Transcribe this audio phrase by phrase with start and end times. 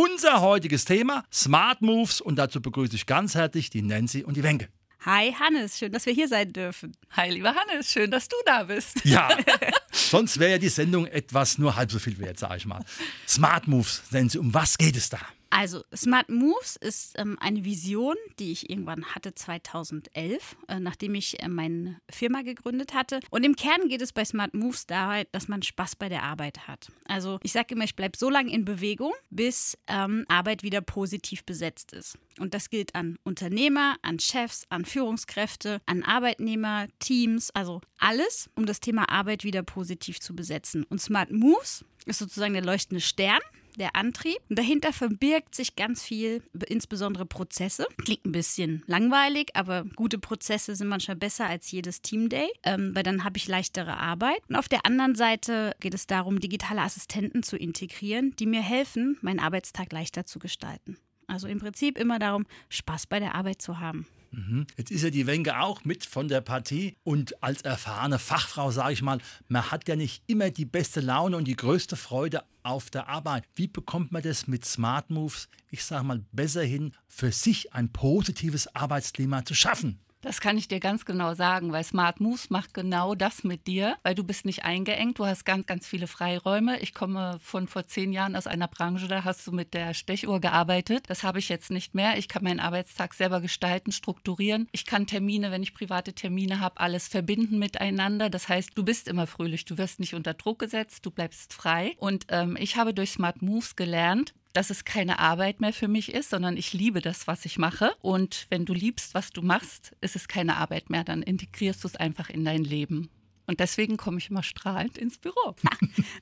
[0.00, 4.44] Unser heutiges Thema Smart Moves und dazu begrüße ich ganz herzlich die Nancy und die
[4.44, 4.68] Wenke.
[5.04, 6.96] Hi Hannes, schön, dass wir hier sein dürfen.
[7.16, 9.04] Hi lieber Hannes, schön, dass du da bist.
[9.04, 9.28] Ja,
[9.90, 12.84] sonst wäre ja die Sendung etwas nur halb so viel wert, sage ich mal.
[13.26, 15.18] Smart Moves, Nancy, um was geht es da?
[15.50, 21.42] Also Smart Moves ist ähm, eine Vision, die ich irgendwann hatte 2011, äh, nachdem ich
[21.42, 23.20] äh, meine Firma gegründet hatte.
[23.30, 26.68] Und im Kern geht es bei Smart Moves darum, dass man Spaß bei der Arbeit
[26.68, 26.88] hat.
[27.06, 31.44] Also ich sage immer, ich bleibe so lange in Bewegung, bis ähm, Arbeit wieder positiv
[31.44, 32.18] besetzt ist.
[32.38, 38.66] Und das gilt an Unternehmer, an Chefs, an Führungskräfte, an Arbeitnehmer, Teams, also alles, um
[38.66, 40.84] das Thema Arbeit wieder positiv zu besetzen.
[40.84, 43.40] Und Smart Moves ist sozusagen der leuchtende Stern
[43.78, 44.38] der Antrieb.
[44.48, 47.86] Dahinter verbirgt sich ganz viel, insbesondere Prozesse.
[48.04, 53.02] Klingt ein bisschen langweilig, aber gute Prozesse sind manchmal besser als jedes Teamday, ähm, weil
[53.02, 54.40] dann habe ich leichtere Arbeit.
[54.48, 59.18] Und auf der anderen Seite geht es darum, digitale Assistenten zu integrieren, die mir helfen,
[59.22, 60.98] meinen Arbeitstag leichter zu gestalten.
[61.26, 64.06] Also im Prinzip immer darum, Spaß bei der Arbeit zu haben.
[64.30, 64.66] Mhm.
[64.76, 68.92] Jetzt ist ja die Wenke auch mit von der Partie und als erfahrene Fachfrau sage
[68.92, 72.90] ich mal, man hat ja nicht immer die beste Laune und die größte Freude auf
[72.90, 73.44] der Arbeit.
[73.54, 77.92] Wie bekommt man das mit Smart Moves, ich sage mal, besser hin, für sich ein
[77.92, 80.00] positives Arbeitsklima zu schaffen?
[80.28, 83.96] Das kann ich dir ganz genau sagen, weil Smart Moves macht genau das mit dir,
[84.02, 86.78] weil du bist nicht eingeengt, du hast ganz, ganz viele Freiräume.
[86.80, 90.38] Ich komme von vor zehn Jahren aus einer Branche, da hast du mit der Stechuhr
[90.38, 91.04] gearbeitet.
[91.08, 92.18] Das habe ich jetzt nicht mehr.
[92.18, 94.68] Ich kann meinen Arbeitstag selber gestalten, strukturieren.
[94.70, 98.28] Ich kann Termine, wenn ich private Termine habe, alles verbinden miteinander.
[98.28, 101.94] Das heißt, du bist immer fröhlich, du wirst nicht unter Druck gesetzt, du bleibst frei.
[101.96, 106.12] Und ähm, ich habe durch Smart Moves gelernt, dass es keine Arbeit mehr für mich
[106.12, 107.94] ist, sondern ich liebe das, was ich mache.
[108.00, 111.04] Und wenn du liebst, was du machst, ist es keine Arbeit mehr.
[111.04, 113.10] Dann integrierst du es einfach in dein Leben.
[113.48, 115.56] Und deswegen komme ich immer strahlend ins Büro.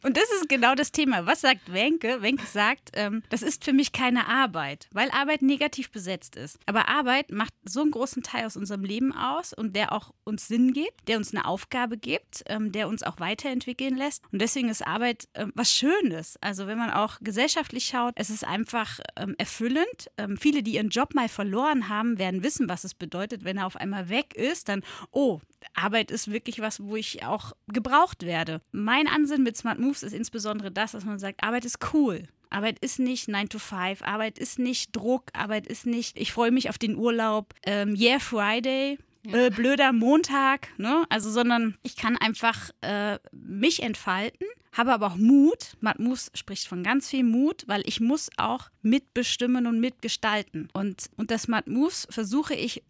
[0.02, 1.26] Und das ist genau das Thema.
[1.26, 2.22] Was sagt Wenke?
[2.22, 6.58] Wenke sagt, ähm, das ist für mich keine Arbeit, weil Arbeit negativ besetzt ist.
[6.66, 10.46] Aber Arbeit macht so einen großen Teil aus unserem Leben aus und der auch uns
[10.46, 14.22] Sinn gibt, der uns eine Aufgabe gibt, ähm, der uns auch weiterentwickeln lässt.
[14.30, 16.36] Und deswegen ist Arbeit ähm, was Schönes.
[16.40, 20.10] Also wenn man auch gesellschaftlich schaut, es ist einfach ähm, erfüllend.
[20.16, 23.66] Ähm, viele, die ihren Job mal verloren haben, werden wissen, was es bedeutet, wenn er
[23.66, 24.68] auf einmal weg ist.
[24.68, 25.40] Dann, oh,
[25.74, 28.60] Arbeit ist wirklich was, wo ich auch gebraucht werde.
[28.72, 32.28] Mein Ansinn mit Smart Moves ist insbesondere das, dass man sagt, Arbeit ist cool.
[32.50, 36.52] Arbeit ist nicht 9 to 5, Arbeit ist nicht Druck, Arbeit ist nicht, ich freue
[36.52, 38.98] mich auf den Urlaub, ähm, yeah, Friday,
[39.32, 41.04] äh, blöder Montag, ne?
[41.08, 45.76] Also, sondern ich kann einfach äh, mich entfalten, habe aber auch Mut.
[45.80, 50.68] Matt Moves spricht von ganz viel Mut, weil ich muss auch mitbestimmen und mitgestalten.
[50.72, 52.82] Und, und das Matt Moves versuche ich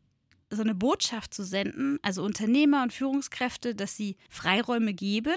[0.51, 5.37] so eine Botschaft zu senden, also Unternehmer und Führungskräfte, dass sie Freiräume geben.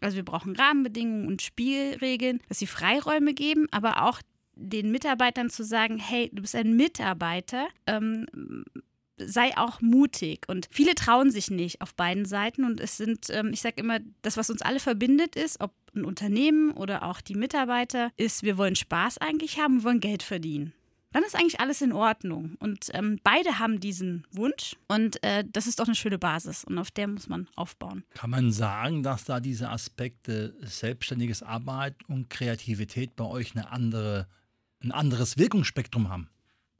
[0.00, 4.20] Also wir brauchen Rahmenbedingungen und Spielregeln, dass sie Freiräume geben, aber auch
[4.54, 8.26] den Mitarbeitern zu sagen, hey, du bist ein Mitarbeiter, ähm,
[9.18, 10.46] sei auch mutig.
[10.48, 12.64] Und viele trauen sich nicht auf beiden Seiten.
[12.64, 16.04] Und es sind, ähm, ich sage immer, das, was uns alle verbindet, ist, ob ein
[16.04, 20.72] Unternehmen oder auch die Mitarbeiter, ist, wir wollen Spaß eigentlich haben, wir wollen Geld verdienen
[21.16, 22.56] dann ist eigentlich alles in Ordnung.
[22.58, 26.78] Und ähm, beide haben diesen Wunsch und äh, das ist doch eine schöne Basis und
[26.78, 28.04] auf der muss man aufbauen.
[28.12, 34.28] Kann man sagen, dass da diese Aspekte selbstständiges Arbeit und Kreativität bei euch eine andere,
[34.84, 36.28] ein anderes Wirkungsspektrum haben?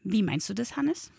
[0.04, 1.10] Wie meinst du das, Hannes?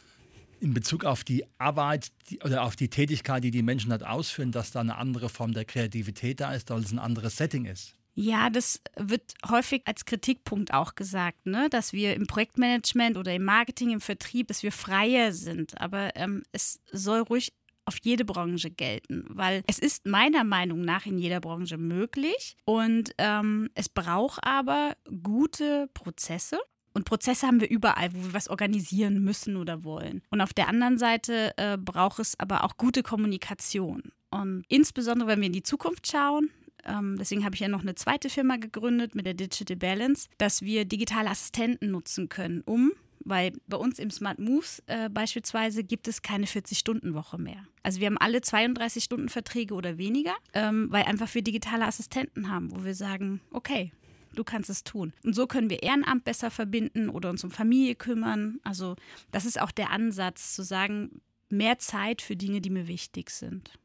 [0.60, 4.52] in Bezug auf die Arbeit die, oder auf die Tätigkeit, die die Menschen dort ausführen,
[4.52, 7.97] dass da eine andere Form der Kreativität da ist, weil es ein anderes Setting ist.
[8.20, 11.70] Ja, das wird häufig als Kritikpunkt auch gesagt, ne?
[11.70, 15.80] dass wir im Projektmanagement oder im Marketing, im Vertrieb, dass wir freier sind.
[15.80, 17.54] Aber ähm, es soll ruhig
[17.86, 23.12] auf jede Branche gelten, weil es ist meiner Meinung nach in jeder Branche möglich und
[23.20, 26.60] ähm, es braucht aber gute Prozesse.
[26.94, 30.24] Und Prozesse haben wir überall, wo wir was organisieren müssen oder wollen.
[30.32, 34.12] Und auf der anderen Seite äh, braucht es aber auch gute Kommunikation.
[34.32, 36.50] Und insbesondere, wenn wir in die Zukunft schauen,
[36.86, 40.62] ähm, deswegen habe ich ja noch eine zweite Firma gegründet mit der Digital Balance, dass
[40.62, 42.92] wir digitale Assistenten nutzen können, um
[43.28, 47.68] weil bei uns im Smart Moves äh, beispielsweise gibt es keine 40-Stunden-Woche mehr.
[47.84, 52.86] Also wir haben alle 32-Stunden-Verträge oder weniger, ähm, weil einfach wir digitale Assistenten haben, wo
[52.86, 53.92] wir sagen, okay,
[54.34, 55.14] du kannst es tun.
[55.24, 58.60] Und so können wir Ehrenamt besser verbinden oder uns um Familie kümmern.
[58.64, 58.96] Also
[59.32, 63.78] das ist auch der Ansatz, zu sagen, mehr Zeit für Dinge, die mir wichtig sind.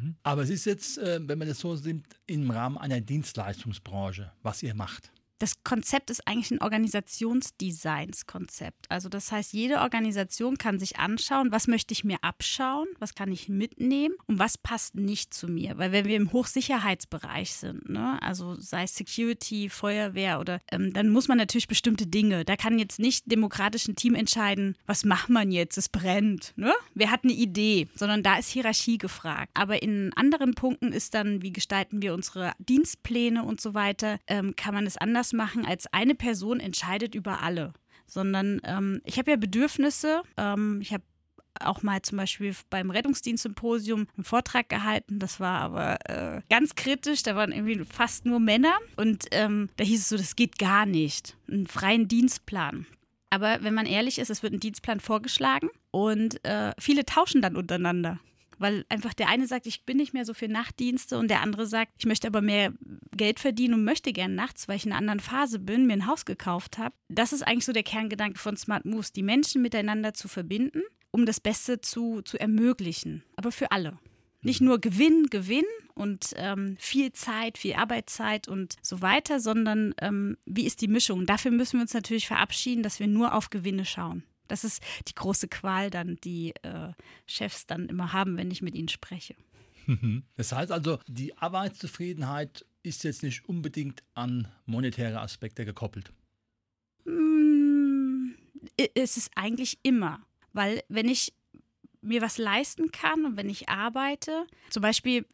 [0.00, 0.16] Mhm.
[0.22, 4.62] Aber es ist jetzt, äh, wenn man das so sieht, im Rahmen einer Dienstleistungsbranche, was
[4.62, 8.86] ihr macht das Konzept ist eigentlich ein Organisationsdesigns-Konzept.
[8.88, 13.32] Also das heißt, jede Organisation kann sich anschauen, was möchte ich mir abschauen, was kann
[13.32, 15.78] ich mitnehmen und was passt nicht zu mir.
[15.78, 21.10] Weil wenn wir im Hochsicherheitsbereich sind, ne, also sei es Security, Feuerwehr oder ähm, dann
[21.10, 22.44] muss man natürlich bestimmte Dinge.
[22.44, 26.52] Da kann jetzt nicht demokratisch ein Team entscheiden, was macht man jetzt, es brennt.
[26.56, 26.72] Ne?
[26.94, 29.50] Wer hat eine Idee, sondern da ist Hierarchie gefragt.
[29.54, 34.54] Aber in anderen Punkten ist dann, wie gestalten wir unsere Dienstpläne und so weiter, ähm,
[34.56, 37.72] kann man es anders anders machen, als eine Person entscheidet über alle.
[38.06, 40.22] Sondern ähm, ich habe ja Bedürfnisse.
[40.36, 41.02] Ähm, ich habe
[41.58, 45.18] auch mal zum Beispiel beim Rettungsdienstsymposium einen Vortrag gehalten.
[45.18, 47.22] Das war aber äh, ganz kritisch.
[47.22, 48.74] Da waren irgendwie fast nur Männer.
[48.96, 51.36] Und ähm, da hieß es so, das geht gar nicht.
[51.50, 52.86] Einen freien Dienstplan.
[53.30, 57.56] Aber wenn man ehrlich ist, es wird ein Dienstplan vorgeschlagen und äh, viele tauschen dann
[57.56, 58.20] untereinander
[58.58, 61.66] weil einfach der eine sagt, ich bin nicht mehr so für Nachtdienste und der andere
[61.66, 62.72] sagt, ich möchte aber mehr
[63.16, 66.06] Geld verdienen und möchte gern nachts, weil ich in einer anderen Phase bin, mir ein
[66.06, 66.94] Haus gekauft habe.
[67.08, 71.26] Das ist eigentlich so der Kerngedanke von Smart Moves, die Menschen miteinander zu verbinden, um
[71.26, 73.98] das Beste zu, zu ermöglichen, aber für alle.
[74.42, 75.64] Nicht nur Gewinn, Gewinn
[75.94, 81.26] und ähm, viel Zeit, viel Arbeitszeit und so weiter, sondern ähm, wie ist die Mischung?
[81.26, 84.22] Dafür müssen wir uns natürlich verabschieden, dass wir nur auf Gewinne schauen.
[84.48, 86.92] Das ist die große Qual dann, die äh,
[87.26, 89.34] Chefs dann immer haben, wenn ich mit ihnen spreche.
[90.36, 96.12] Das heißt also, die Arbeitszufriedenheit ist jetzt nicht unbedingt an monetäre Aspekte gekoppelt.
[97.04, 98.30] Mm,
[98.94, 100.20] es ist eigentlich immer,
[100.52, 101.32] weil wenn ich
[102.00, 105.26] mir was leisten kann und wenn ich arbeite, zum Beispiel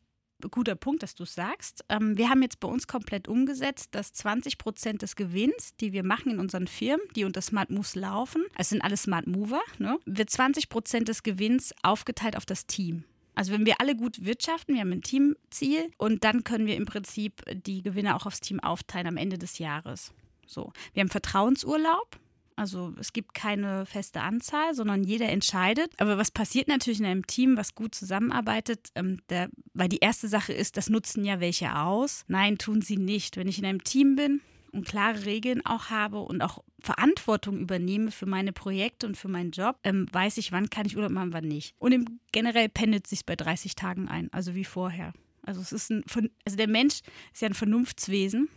[0.48, 1.84] guter Punkt, dass du es sagst.
[1.88, 6.04] Ähm, wir haben jetzt bei uns komplett umgesetzt, dass 20 Prozent des Gewinns, die wir
[6.04, 9.98] machen in unseren Firmen, die unter Smart Moves laufen, es sind alle Smart Mover, ne,
[10.04, 13.04] wird 20 Prozent des Gewinns aufgeteilt auf das Team.
[13.34, 16.84] Also wenn wir alle gut wirtschaften, wir haben ein Teamziel und dann können wir im
[16.84, 20.12] Prinzip die Gewinne auch aufs Team aufteilen am Ende des Jahres.
[20.46, 22.18] So, wir haben Vertrauensurlaub.
[22.56, 25.92] Also es gibt keine feste Anzahl, sondern jeder entscheidet.
[25.98, 28.90] Aber was passiert natürlich in einem Team, was gut zusammenarbeitet?
[28.94, 32.24] Ähm, der, weil die erste Sache ist, das nutzen ja welche aus.
[32.28, 33.36] Nein, tun sie nicht.
[33.36, 34.40] Wenn ich in einem Team bin
[34.72, 39.50] und klare Regeln auch habe und auch Verantwortung übernehme für meine Projekte und für meinen
[39.50, 41.74] Job, ähm, weiß ich, wann kann ich Urlaub machen, wann nicht.
[41.78, 45.12] Und im, generell pendelt sich bei 30 Tagen ein, also wie vorher.
[45.42, 46.04] Also es ist ein,
[46.44, 47.00] also der Mensch
[47.32, 48.48] ist ja ein Vernunftswesen,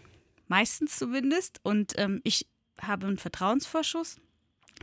[0.48, 1.60] meistens zumindest.
[1.64, 2.48] Und ähm, ich
[2.82, 4.18] habe einen Vertrauensvorschuss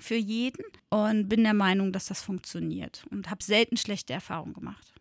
[0.00, 4.92] für jeden und bin der Meinung, dass das funktioniert und habe selten schlechte Erfahrungen gemacht.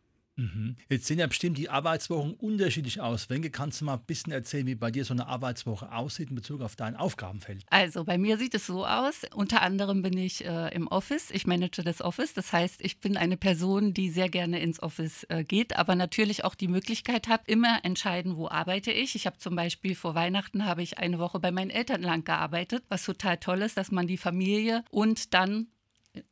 [0.42, 0.76] Mhm.
[0.90, 3.30] Jetzt sehen ja bestimmt die Arbeitswochen unterschiedlich aus.
[3.30, 6.36] Wenke, kannst du mal ein bisschen erzählen, wie bei dir so eine Arbeitswoche aussieht in
[6.36, 7.64] Bezug auf dein Aufgabenfeld?
[7.70, 9.22] Also bei mir sieht es so aus.
[9.36, 11.30] Unter anderem bin ich äh, im Office.
[11.30, 12.34] Ich manage das Office.
[12.34, 16.44] Das heißt, ich bin eine Person, die sehr gerne ins Office äh, geht, aber natürlich
[16.44, 19.14] auch die Möglichkeit hat, immer entscheiden, wo arbeite ich.
[19.16, 22.84] Ich habe zum Beispiel vor Weihnachten habe ich eine Woche bei meinen Eltern lang gearbeitet,
[22.90, 25.68] was total toll ist, dass man die Familie und dann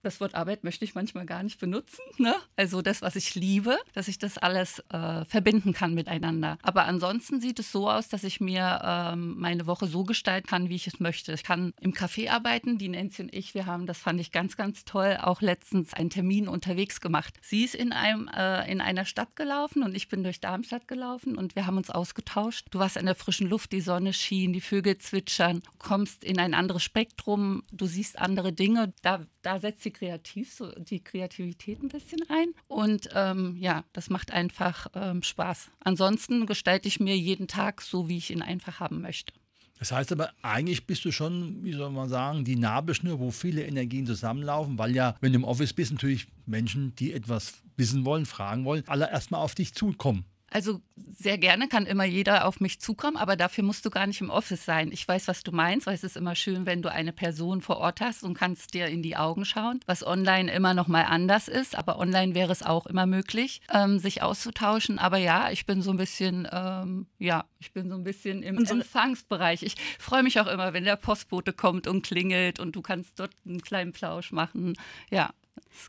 [0.02, 2.00] das Wort Arbeit möchte ich manchmal gar nicht benutzen.
[2.20, 2.36] Ne?
[2.58, 6.58] Also das, was ich liebe, dass ich das alles äh, verbinden kann miteinander.
[6.64, 10.68] Aber ansonsten sieht es so aus, dass ich mir ähm, meine Woche so gestalten kann,
[10.68, 11.32] wie ich es möchte.
[11.32, 12.78] Ich kann im Café arbeiten.
[12.78, 16.10] Die Nancy und ich, wir haben, das fand ich ganz, ganz toll, auch letztens einen
[16.10, 17.36] Termin unterwegs gemacht.
[17.42, 21.38] Sie ist in, einem, äh, in einer Stadt gelaufen und ich bin durch Darmstadt gelaufen
[21.38, 22.68] und wir haben uns ausgetauscht.
[22.72, 26.54] Du warst in der frischen Luft, die Sonne schien, die Vögel zwitschern, kommst in ein
[26.54, 28.94] anderes Spektrum, du siehst andere Dinge.
[29.02, 32.50] Da, da setzt sie kreativ, so die Kreativität ein bisschen ein.
[32.68, 35.72] Und ähm, ja, das macht einfach ähm, Spaß.
[35.80, 39.34] Ansonsten gestalte ich mir jeden Tag so, wie ich ihn einfach haben möchte.
[39.80, 43.66] Das heißt aber, eigentlich bist du schon, wie soll man sagen, die Nabelschnur, wo viele
[43.66, 48.28] Energien zusammenlaufen, weil ja, wenn du im Office bist, natürlich Menschen, die etwas wissen wollen,
[48.28, 50.26] fragen wollen, alle erstmal auf dich zukommen.
[50.52, 54.22] Also sehr gerne kann immer jeder auf mich zukommen, aber dafür musst du gar nicht
[54.22, 54.92] im Office sein.
[54.92, 57.78] Ich weiß, was du meinst, weil es ist immer schön, wenn du eine Person vor
[57.78, 61.48] Ort hast und kannst dir in die Augen schauen, was online immer noch mal anders
[61.48, 61.78] ist.
[61.78, 65.00] Aber online wäre es auch immer möglich, ähm, sich auszutauschen.
[65.00, 68.58] Aber ja, ich bin so ein bisschen, ähm, ja, ich bin so ein bisschen im
[68.58, 69.64] Unsere Empfangsbereich.
[69.64, 73.32] Ich freue mich auch immer, wenn der Postbote kommt und klingelt und du kannst dort
[73.46, 74.76] einen kleinen Plausch machen.
[75.10, 75.32] Ja.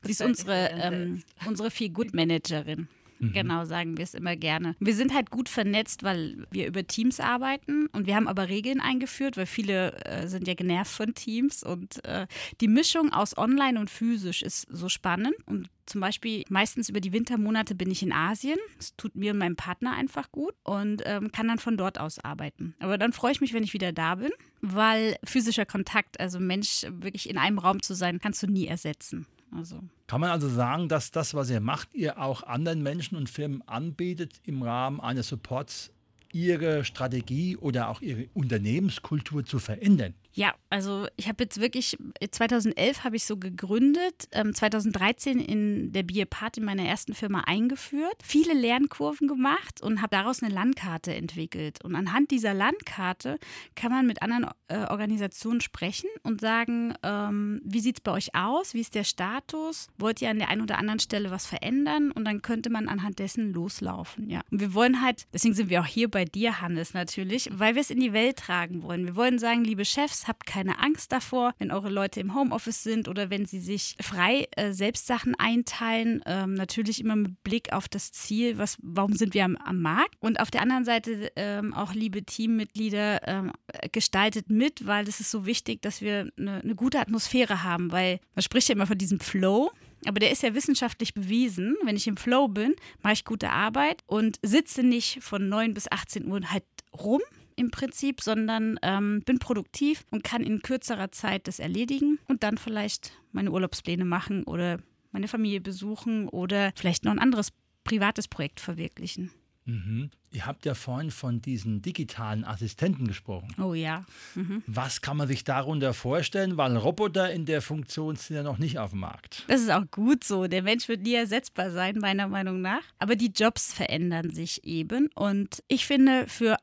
[0.02, 2.88] Sie ist unsere, ähm, unsere Feel Good Managerin.
[3.20, 4.76] Genau, sagen wir es immer gerne.
[4.80, 8.80] Wir sind halt gut vernetzt, weil wir über Teams arbeiten und wir haben aber Regeln
[8.80, 12.26] eingeführt, weil viele äh, sind ja genervt von Teams und äh,
[12.60, 17.12] die Mischung aus online und physisch ist so spannend und zum Beispiel meistens über die
[17.12, 18.58] Wintermonate bin ich in Asien.
[18.76, 22.20] Das tut mir und meinem Partner einfach gut und ähm, kann dann von dort aus
[22.20, 22.76] arbeiten.
[22.78, 26.86] Aber dann freue ich mich, wenn ich wieder da bin, weil physischer Kontakt, also Mensch
[26.88, 29.26] wirklich in einem Raum zu sein, kannst du nie ersetzen.
[29.52, 29.80] Also.
[30.06, 33.62] Kann man also sagen, dass das, was ihr macht, ihr auch anderen Menschen und Firmen
[33.66, 35.92] anbietet im Rahmen eines Supports,
[36.32, 40.14] ihre Strategie oder auch ihre Unternehmenskultur zu verändern?
[40.32, 41.96] Ja, also ich habe jetzt wirklich,
[42.30, 48.14] 2011 habe ich so gegründet, ähm, 2013 in der Bierpart in meiner ersten Firma eingeführt,
[48.22, 51.84] viele Lernkurven gemacht und habe daraus eine Landkarte entwickelt.
[51.84, 53.38] Und anhand dieser Landkarte
[53.74, 58.34] kann man mit anderen äh, Organisationen sprechen und sagen, ähm, wie sieht es bei euch
[58.34, 62.12] aus, wie ist der Status, wollt ihr an der einen oder anderen Stelle was verändern
[62.12, 64.30] und dann könnte man anhand dessen loslaufen.
[64.30, 64.42] Ja.
[64.50, 67.82] Und wir wollen halt, deswegen sind wir auch hier bei dir, Hannes, natürlich, weil wir
[67.82, 69.06] es in die Welt tragen wollen.
[69.06, 73.08] Wir wollen sagen, liebe Chefs, habt keine Angst davor, wenn eure Leute im Homeoffice sind
[73.08, 76.22] oder wenn sie sich frei äh, selbst Sachen einteilen.
[76.26, 80.16] Ähm, natürlich immer mit Blick auf das Ziel, was, warum sind wir am, am Markt?
[80.20, 83.52] Und auf der anderen Seite ähm, auch liebe Teammitglieder, ähm,
[83.92, 88.20] gestaltet mit, weil es ist so wichtig, dass wir eine, eine gute Atmosphäre haben, weil
[88.34, 89.70] man spricht ja immer von diesem Flow.
[90.06, 91.76] Aber der ist ja wissenschaftlich bewiesen.
[91.84, 95.90] Wenn ich im Flow bin, mache ich gute Arbeit und sitze nicht von 9 bis
[95.90, 97.20] 18 Uhr halt rum,
[97.60, 102.56] im Prinzip, sondern ähm, bin produktiv und kann in kürzerer Zeit das erledigen und dann
[102.56, 104.78] vielleicht meine Urlaubspläne machen oder
[105.12, 107.52] meine Familie besuchen oder vielleicht noch ein anderes
[107.84, 109.30] privates Projekt verwirklichen.
[109.64, 110.10] Mhm.
[110.32, 113.54] Ihr habt ja vorhin von diesen digitalen Assistenten gesprochen.
[113.60, 114.04] Oh ja.
[114.34, 114.62] Mhm.
[114.66, 116.56] Was kann man sich darunter vorstellen?
[116.56, 119.44] Weil Roboter in der Funktion sind ja noch nicht auf dem Markt.
[119.48, 120.46] Das ist auch gut so.
[120.46, 122.82] Der Mensch wird nie ersetzbar sein, meiner Meinung nach.
[122.98, 125.08] Aber die Jobs verändern sich eben.
[125.14, 126.56] Und ich finde, für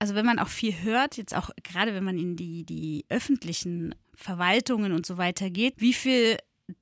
[0.00, 3.94] also wenn man auch viel hört, jetzt auch gerade wenn man in die, die öffentlichen
[4.14, 6.36] Verwaltungen und so weiter geht, wie viel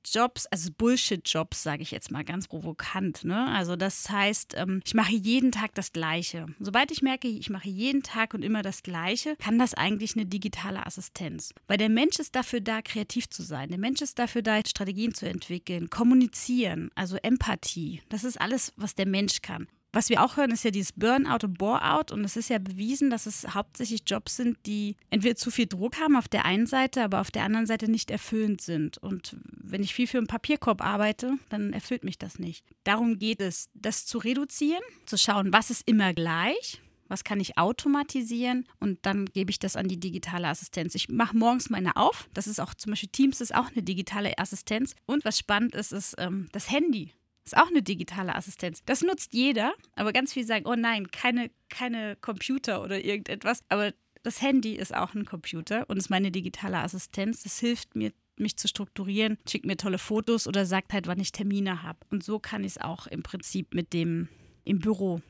[0.05, 3.23] Jobs, also Bullshit-Jobs, sage ich jetzt mal ganz provokant.
[3.23, 3.47] Ne?
[3.47, 6.47] Also das heißt, ähm, ich mache jeden Tag das Gleiche.
[6.59, 10.25] Sobald ich merke, ich mache jeden Tag und immer das Gleiche, kann das eigentlich eine
[10.25, 11.53] digitale Assistenz.
[11.67, 13.69] Weil der Mensch ist dafür da, kreativ zu sein.
[13.69, 18.01] Der Mensch ist dafür da, Strategien zu entwickeln, kommunizieren, also Empathie.
[18.09, 19.67] Das ist alles, was der Mensch kann.
[19.93, 22.11] Was wir auch hören, ist ja dieses Burnout und Boreout.
[22.11, 25.99] Und es ist ja bewiesen, dass es hauptsächlich Jobs sind, die entweder zu viel Druck
[25.99, 28.97] haben auf der einen Seite, aber auf der anderen Seite nicht erfüllend sind.
[28.97, 32.65] Und wenn ich viel für einen Papierkorb arbeite, dann erfüllt mich das nicht.
[32.83, 36.81] Darum geht es, das zu reduzieren, zu schauen, was ist immer gleich.
[37.09, 38.65] Was kann ich automatisieren?
[38.79, 40.95] Und dann gebe ich das an die digitale Assistenz.
[40.95, 42.27] Ich mache morgens meine auf.
[42.33, 44.95] Das ist auch zum Beispiel Teams ist auch eine digitale Assistenz.
[45.05, 47.11] Und was spannend ist, ist ähm, das Handy.
[47.45, 48.81] Ist auch eine digitale Assistenz.
[48.85, 53.63] Das nutzt jeder, aber ganz viele sagen, oh nein, keine, keine Computer oder irgendetwas.
[53.67, 57.43] Aber das Handy ist auch ein Computer und ist meine digitale Assistenz.
[57.43, 61.33] Das hilft mir, mich zu strukturieren, schickt mir tolle Fotos oder sagt halt, wann ich
[61.33, 61.99] Termine habe.
[62.09, 64.29] Und so kann ich es auch im Prinzip mit dem
[64.63, 65.21] im Büro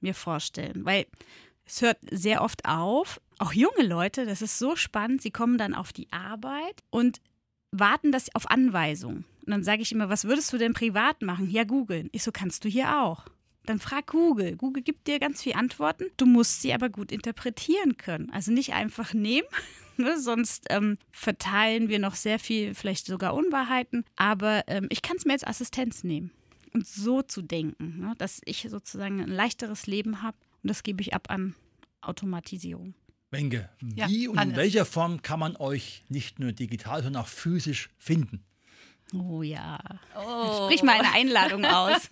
[0.00, 0.84] mir vorstellen.
[0.84, 1.06] Weil
[1.66, 5.74] es hört sehr oft auf, auch junge Leute, das ist so spannend, sie kommen dann
[5.74, 7.20] auf die Arbeit und
[7.70, 9.24] warten das auf Anweisung.
[9.48, 11.48] Und dann sage ich immer, was würdest du denn privat machen?
[11.48, 12.10] Ja, googeln.
[12.12, 13.24] Ich so, kannst du hier auch.
[13.64, 14.56] Dann frag Google.
[14.56, 16.04] Google gibt dir ganz viele Antworten.
[16.18, 18.28] Du musst sie aber gut interpretieren können.
[18.28, 19.48] Also nicht einfach nehmen,
[19.96, 20.20] ne?
[20.20, 24.04] sonst ähm, verteilen wir noch sehr viel, vielleicht sogar Unwahrheiten.
[24.16, 26.30] Aber ähm, ich kann es mir als Assistenz nehmen.
[26.74, 28.12] Und so zu denken, ne?
[28.18, 30.36] dass ich sozusagen ein leichteres Leben habe.
[30.62, 31.54] Und das gebe ich ab an
[32.02, 32.92] Automatisierung.
[33.30, 37.28] Wenke, wie ja, und in welcher Form kann man euch nicht nur digital, sondern auch
[37.28, 38.44] physisch finden?
[39.14, 39.78] Oh ja.
[40.16, 40.64] Oh.
[40.64, 42.08] Sprich mal eine Einladung aus.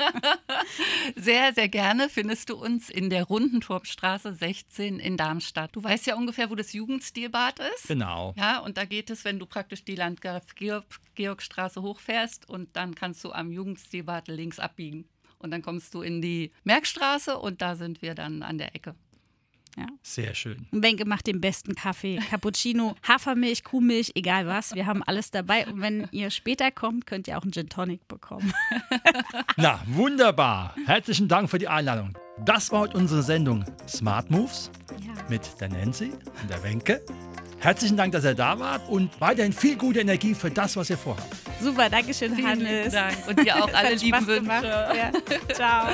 [1.16, 5.76] sehr, sehr gerne findest du uns in der Rundenturmstraße 16 in Darmstadt.
[5.76, 7.88] Du weißt ja ungefähr, wo das Jugendstilbad ist.
[7.88, 8.34] Genau.
[8.36, 10.44] Ja, und da geht es, wenn du praktisch die Landgraf
[11.14, 15.06] Georgstraße hochfährst und dann kannst du am Jugendstilbad links abbiegen.
[15.38, 18.94] Und dann kommst du in die Merkstraße und da sind wir dann an der Ecke.
[19.76, 19.86] Ja.
[20.02, 20.66] Sehr schön.
[20.70, 22.18] Und Wenke macht den besten Kaffee.
[22.30, 24.74] Cappuccino, Hafermilch, Kuhmilch, egal was.
[24.74, 25.66] Wir haben alles dabei.
[25.66, 28.52] Und wenn ihr später kommt, könnt ihr auch einen Gin Tonic bekommen.
[29.56, 30.74] Na, wunderbar.
[30.86, 32.16] Herzlichen Dank für die Einladung.
[32.44, 34.70] Das war heute unsere Sendung Smart Moves
[35.06, 35.12] ja.
[35.28, 37.02] mit der Nancy und der Wenke.
[37.58, 40.98] Herzlichen Dank, dass ihr da wart und weiterhin viel gute Energie für das, was ihr
[40.98, 41.34] vorhabt.
[41.60, 42.92] Super, Dankeschön, Vielen Hannes.
[42.92, 43.16] Dank.
[43.26, 44.66] Und dir auch alle lieben Wünsche.
[44.66, 45.10] Ja.
[45.54, 45.88] Ciao.